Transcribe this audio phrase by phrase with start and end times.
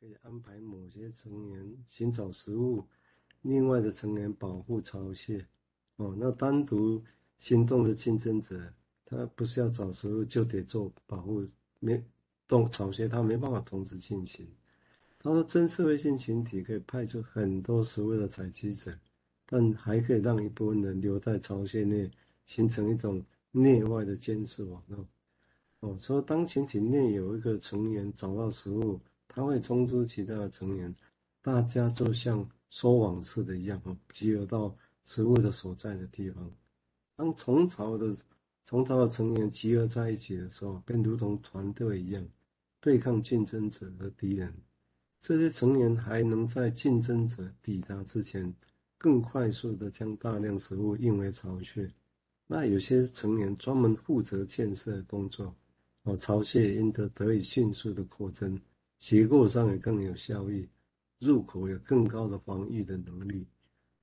[0.00, 2.82] 可以安排某些成员寻找食物，
[3.42, 5.46] 另外的成员保护巢穴。
[5.96, 7.04] 哦，那单独
[7.38, 8.72] 行动的竞争者，
[9.04, 11.46] 他不是要找食物，就得做保护，
[11.80, 12.02] 没
[12.48, 14.48] 动巢穴，他没办法同时进行。
[15.18, 18.98] 他说，真社会性群体可以派出很多食物的采集者，
[19.44, 22.10] 但还可以让一部分人留在巢穴内，
[22.46, 25.06] 形成一种内外的监视网络。
[25.80, 28.98] 哦，说当群体内有一个成员找到食物，
[29.32, 30.92] 它会冲出其他的成员，
[31.40, 36.50] 大家就像收网似的一样，哦，集合到食物的所在的地方。
[37.14, 38.16] 当虫巢的
[38.64, 42.26] 虫巢的成员集合在一起的时候，便如同团队一样，
[42.80, 44.52] 对抗竞争者和敌人。
[45.22, 48.52] 这些成员还能在竞争者抵达之前，
[48.98, 51.88] 更快速地将大量食物运回巢穴。
[52.46, 55.54] 那有些成员专门负责建设工作，
[56.02, 58.58] 哦，巢穴因得得以迅速的扩增，
[59.00, 60.68] 结构上也更有效益，
[61.18, 63.44] 入口有更高的防御的能力。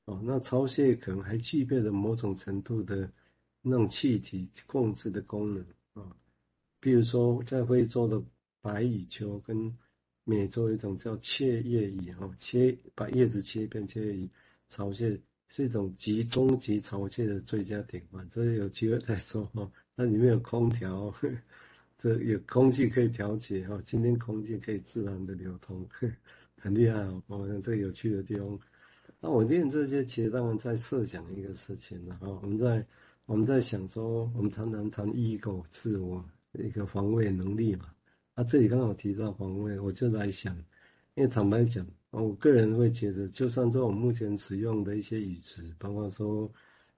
[0.06, 3.10] 哦，那巢穴可能还具备了某种程度的
[3.62, 5.64] 那种气体控制的功能
[5.94, 6.16] 啊，
[6.80, 8.22] 比如说在非洲的
[8.62, 9.74] 白羽鸠跟
[10.24, 14.30] 美洲一种叫切叶蚁，哈，切把叶子切片，切叶蚁
[14.70, 15.20] 巢穴
[15.50, 18.28] 是一种集中级巢穴的最佳典范。
[18.32, 19.70] 这有机会再说哈。
[19.96, 21.14] 那里面有空调，
[21.98, 25.84] 这有空气可以调节哈，今天空气可以自然的流通，
[26.60, 27.22] 很厉害哦。
[27.28, 28.60] 我们这个有趣的地方。
[29.20, 32.28] 那我念这些，其实当然在设想一个事情了哈。
[32.42, 32.86] 我们在
[33.26, 37.92] 我们在想说，我们常常谈 ego 自我一个防卫能力嘛。
[38.36, 40.56] 啊，这里刚好提到防卫，我就来想，
[41.16, 46.52] 因为坦白讲，我个人会觉得，就算在我目前使用的一些语词，包括说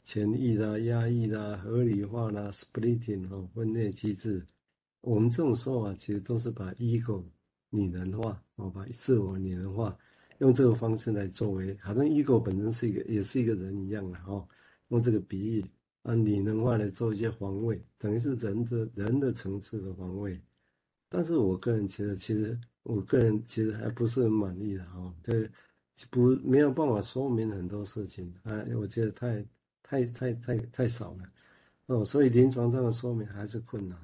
[0.04, 4.46] 潜抑啦、压抑啦、合理化啦、splitting 哦、分裂机制，
[5.02, 7.24] 我们这种说法其实都是把 ego
[7.70, 9.98] 拟人化，哦，把自我拟人化，
[10.40, 14.46] 用这个方式来作为，好像 ego 本身是一个，也是一个人一样的哈，
[14.90, 15.66] 用这个比喻，
[16.04, 20.40] 啊拟人化来做一些防卫，等于是人的人的层次的防卫。
[21.08, 25.50] 但是我个人觉得，其实我个人其实还不是很满意的哈，这
[26.10, 29.46] 不没有办法说明很多事情啊，我觉得太
[29.82, 31.24] 太太太太少了
[31.88, 33.98] 哦，所以临床上的说明还是困难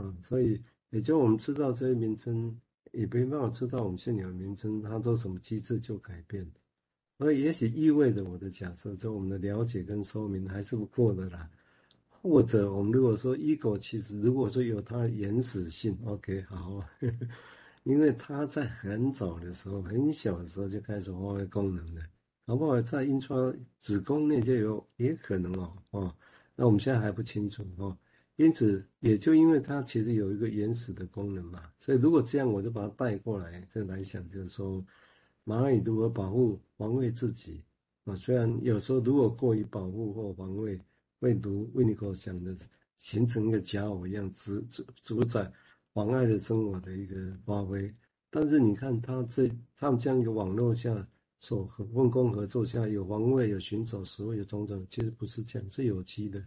[0.00, 2.58] 啊，所以也就我们知道这些名称，
[2.92, 6.50] 也没办法知道我们现有的名称它做什么机制就改变，
[7.18, 11.48] 所以也许意味着我的假设，就我们的了解跟说明还是不够的啦。
[12.22, 16.84] 或者我们如果说 ego 其实如果说有它的原始性，OK 好，
[17.84, 22.02] 因为它在很早的时候很小的时候就开始发挥功能了，
[22.46, 22.82] 好不好？
[22.82, 26.14] 在阴川子宫内就有也可能哦，哦，
[26.54, 27.96] 那我们现在还不清楚哦，
[28.42, 34.84] 因此也就因为它其实有一个原始的功能嘛，所以如果这样我就把它带过来再来想，就是说
[35.44, 37.62] 蚂蚁如何保护防卫自己
[38.04, 38.16] 啊？
[38.16, 40.80] 虽然有时候如果过于保护或防卫。
[41.22, 42.56] 会如维尼口讲的，
[42.98, 45.52] 形成一个假偶一样，主主主宰
[45.92, 47.14] 妨碍了生活的一个
[47.44, 47.94] 发挥。
[48.30, 51.06] 但是你看，他这他们这样一个网络下
[51.38, 56.42] 所和分工合作下，有防卫，有寻找食物，有种种，其实不是这样，是有机的。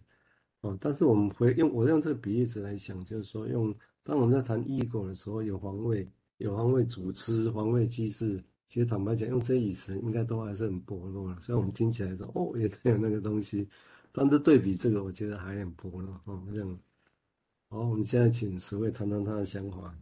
[0.64, 8.42] 哦，但是我们回用我用这个比喻词来想，就是说，用当我们在谈 ego 的时候，有防卫，有防卫组织、防卫机制。
[8.70, 11.38] 其实坦白讲，用这语词应该都还是很薄弱了。
[11.42, 13.68] 虽然我们听起来说，哦，也有那个东西。
[14.14, 16.42] 但是对比这个，我觉得还很薄弱哦。
[16.50, 16.80] 这样，
[17.68, 19.94] 好，我们现在请十位谈谈他的想法。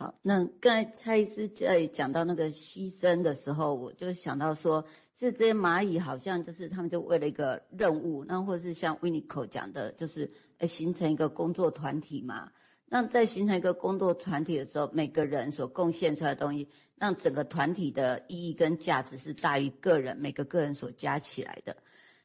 [0.00, 4.82] 好，那刚才蔡医师在讲到那个牺牲的时候，我就想到说，
[5.14, 12.50] 是这些蚂蚁好像就是他们就为了一个任务，那或是像 w i n n i c o 讲的，就是呃形成一个工作团体嘛。
[12.86, 21.76] 那在形成一个工作团体的时候，每个人所贡献出来的东西，让整个团体的意义跟价值是大于个人每个个人所加起来的。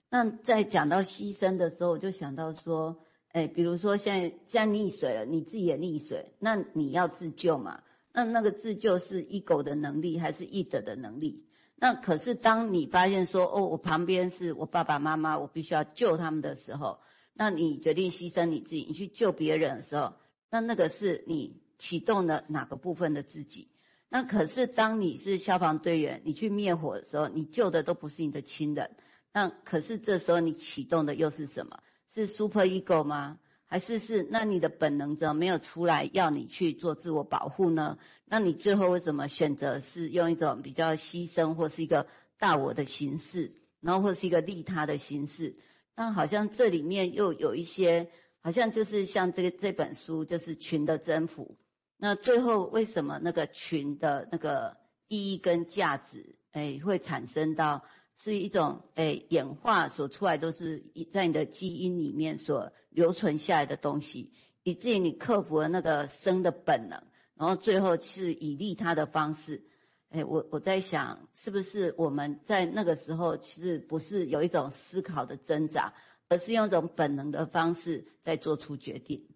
[0.10, 2.98] 那在讲到牺牲的时候，我就想到说，
[3.36, 7.84] 哎，比如说现在现在溺水了，你自己也溺水，那你要自救嘛？
[8.14, 11.46] 那那个自救是一狗的能力还是 id 的能力？
[11.76, 16.98] 那可是当你发现说，哦，我旁边是我爸爸妈妈，我必须要救他们的时候，
[17.34, 20.14] 那你决定牺牲你自己，你去救别人的时候，
[20.50, 23.68] 那那个是你启动了哪个部分的自己？
[24.08, 28.96] 那可是当你是消防队员，你去灭火的时候，你救的都不是你的亲人。
[29.34, 31.78] 那可是这时候你启动的又是什么？
[32.16, 33.38] 是 super ego 吗？
[33.66, 37.98] 还是是那你的本能怎么没有出来要你去做自我保护呢？
[38.24, 42.08] 那你最后为什么选择是用一种比较牺牲或是一个
[42.40, 43.52] 大我的形式，
[43.82, 45.54] 然后或是一个利他的形式？
[45.94, 48.10] 那好像这里面又有一些，
[48.40, 51.58] 好像就是像这个这本书就是群的征服。
[51.98, 54.78] 那最后为什么那个群的那个
[55.10, 57.84] 意义跟价值，哎，会产生到
[58.18, 64.32] 是一种哎演化所出来，都是在你的基因里面所留存下来的东西，
[64.64, 67.02] 以至于你克服了那个生的本能，
[67.36, 69.62] 然后最后是以利他的方式。
[70.10, 75.94] 哎，我我在想，是不是我们在那个时候其实不是有一种思考的挣扎，
[76.30, 79.28] 而是用一种本能的方式在做出决定。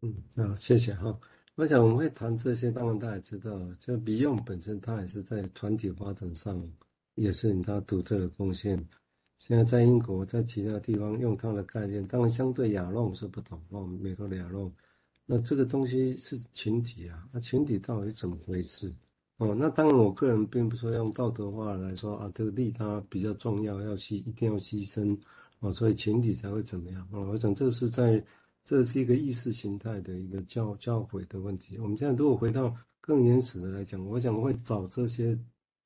[0.00, 1.16] 嗯，好，谢谢哈。
[1.54, 6.60] 我想我们会谈这些，当然大家知道，就 Beyond 本身，它也是在团体发展上
[7.14, 8.76] 也是它独特的贡献。
[9.38, 14.72] 现在在英国，在其他地方用它的概念，当然相对亚诺是不同哦，美国的亚诺，
[15.26, 18.94] 那这个东西是群体啊，那群体到底怎么回事？
[19.38, 25.18] 哦，那当然，我个人并不说用道德话来说啊，这个利他比较重要，要牺一定要牺牲，
[25.58, 27.08] 哦，所以群体才会怎么样？
[27.10, 28.24] 哦，我想这是在，
[28.64, 31.76] 这是一个意识形态的一个教教诲的问题。
[31.78, 35.36] 我们现在如果回到更原始的来讲，我想会找这些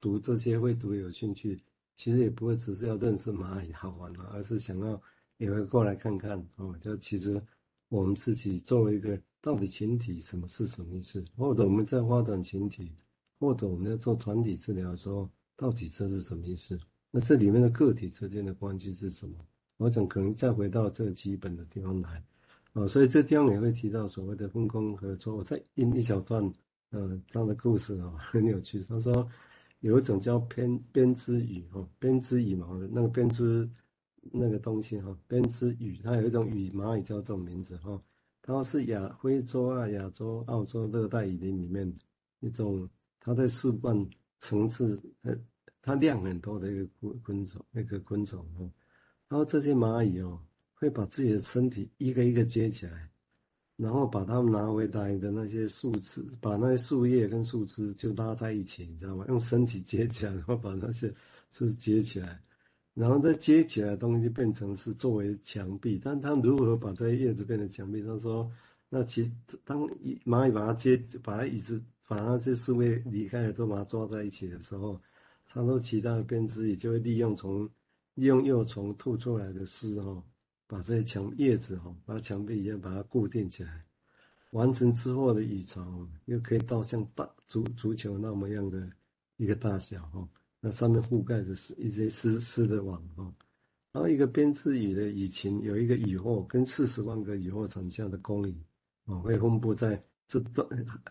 [0.01, 1.61] 读这些会读有兴趣，
[1.95, 5.01] 其实也不会只是要认识蚂蚁好玩了，而是想要
[5.39, 7.41] 也会过来看看哦，就其实
[7.89, 12.93] 我们自己作为一个到底群体什么是什么意思，或者我们在发展群体。
[13.39, 16.81] 或者我们要做团体治疗的时候，到底这是什么意思？
[17.11, 19.35] 那这里面的个体之间的关系是什么？
[19.77, 22.25] 我想可能再回到这个基本的地方来，
[22.73, 25.37] 啊，所以这地方也会提到所谓的分工合作。
[25.37, 26.51] 我再印一小段，
[26.93, 28.83] 呃，这样的故事啊， 很有趣。
[28.85, 29.29] 他说
[29.87, 33.69] 有一种叫编编织羽哈，编织羽毛的那个编织
[34.33, 38.01] 那个东西哈，编织羽，它有一种羽蚂蚁叫这种名字哈，
[38.43, 41.93] 它是亚非洲啊、亚洲、澳洲热带雨林里面
[42.41, 42.89] 一种。
[43.19, 45.37] 它在树冠层次，呃，
[45.83, 48.71] 它量很多的一个昆昆虫，那个昆虫哦。
[49.29, 50.41] 然后这些蚂蚁哦，
[50.75, 53.11] 会把自己的身体一个一个接起来，
[53.77, 59.25] 然后把它们拿回来的那些树枝，把那些树叶跟树枝就拉在一起，你知道吗？
[59.29, 61.13] 用身体接起来，然后把那些
[61.53, 62.41] 树接起来，
[62.95, 66.01] 然后再接起来的东西就变成是作为墙壁。
[66.03, 68.03] 但它如何把这些叶子变成墙壁？
[68.03, 68.51] 他说，
[68.89, 69.31] 那其
[69.65, 69.81] 当
[70.25, 71.83] 蚂蚁把它接，把它一直。
[72.09, 74.97] 把那些树叶离开了，都把它抓在一起的时候，
[75.45, 77.69] 它说其他的编织也就会利用从
[78.15, 80.23] 利用幼虫吐出来的丝哈，
[80.67, 83.85] 把这些墙叶子哈，把墙壁一样把它固定起来。
[84.51, 88.91] 完成之后的蚁巢又可以到像大足足球那么样的
[89.37, 90.29] 一个大小哈，
[90.61, 93.33] 那上面覆盖着是一些丝丝的网哈。
[93.93, 98.55] 然后一个编织羽的羽群有一个羽后跟四十万个羽后产下的工蚁
[99.05, 100.03] 啊，会分布在。
[100.29, 100.69] 这段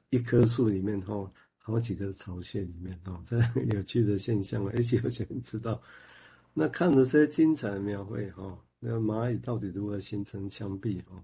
[0.10, 3.38] 一棵树里面哈，好几个巢穴里面哈，这
[3.74, 5.82] 有趣的现象，而且有些人知道。
[6.54, 11.24] 那看着这些精彩的描绘哈，那蚂蚁到底如何形成墙壁哦？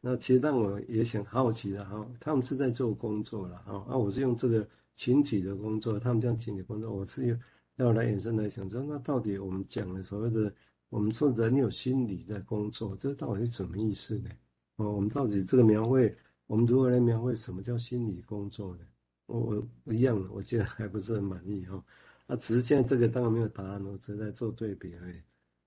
[0.00, 7.38] 那其实让我也想好奇的哈，他们是在做工作了哈，啊，我是用这个群体的工作，他们这样群体工作，我是
[7.76, 10.52] 要来延伸来想说，那到底我们讲的所谓的
[10.88, 14.30] 我们说人有心理在工作，这到底是什么意思呢？
[14.76, 16.12] 哦，我们到底这个描绘？
[16.48, 18.80] 我们如何来描绘什么叫心理工作呢？
[19.26, 21.84] 我我一样，我觉得还不是很满意哈。
[22.26, 25.16] 啊，只是现在这个当然没有答案，我只是在做对比而已。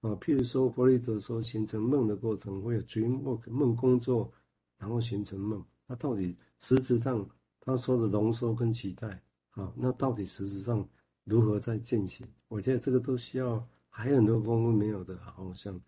[0.01, 4.31] 啊，譬如说弗洛伊德说形成梦的过程会有 dream work 梦工作，
[4.77, 5.65] 然后形成梦。
[5.87, 7.27] 那到底实质上
[7.59, 10.87] 他说的浓缩跟期待，好，那到底实质上
[11.23, 12.27] 如何在进行？
[12.47, 15.81] 我觉得这个都需要还有很多功夫没有的好像，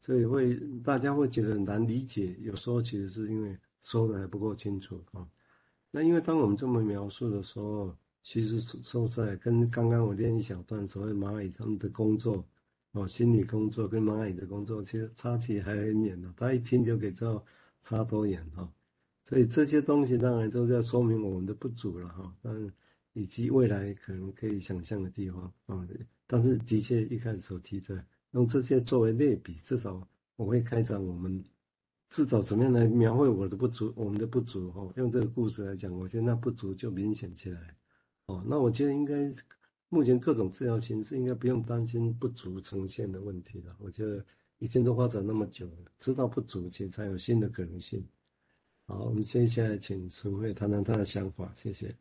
[0.00, 2.36] 所以会大家会觉得很难理解。
[2.40, 3.56] 有时候其实是因为。
[3.82, 5.24] 说的还不够清楚啊，
[5.92, 12.44] 那因为当我们这么描述的时候，其实说实在跟刚刚我念一小段所谓蚂蚁他们的工作，
[12.96, 16.32] 哦，心理工作跟蚂蚁的工作其实差距还很远呢。
[16.34, 17.44] 他一听就可以知道
[17.82, 18.66] 差多远哈，
[19.22, 22.72] 所以这些东西当然都在说明我们的不足了哈，但
[23.12, 25.86] 以及未来可能可以想象的地方啊。
[26.26, 31.44] 但是的确一开始所提的，用这些作为类比，至少我会开展我们。
[32.08, 34.90] 至少怎么样来描绘我的不足，我们的不足哈？
[34.96, 37.76] 用这个故事来讲，我觉得那不足就明显起来。
[38.26, 39.28] 哦，那我觉得应该
[39.88, 43.76] 目前各种治疗形式应该不用担心不足呈现的问题了。
[43.78, 44.24] 我觉得
[44.58, 48.06] 已经都发展那么久了，知道不足，其实才有新的可能性。
[48.86, 51.94] 好，我们接下来请淑惠谈谈他的想法，谢谢。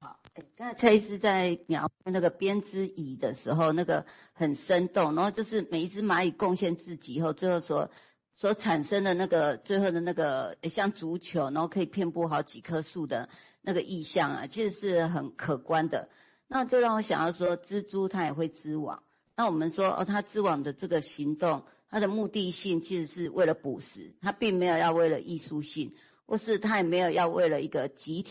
[0.00, 0.20] 好，
[0.56, 7.90] 刚才蔡医师在描绘那个编织蚁的时候，那个很生动，然后就是每一只蚂蚁贡献自己以后，最后所。
[8.38, 13.26] 所产生的那个最后的那个像足球，然后可以遍布好几棵树的
[13.62, 16.06] 那个意象啊，其实是很可观的。
[16.48, 19.02] 那就让我想要说，蜘蛛它也会织网。
[19.34, 25.92] 那我们说哦，它织网的这个行动，它的目的性其实是为了捕食，它并没有要为了艺术性，
[26.24, 28.30] 或是它也没有要为了一个集体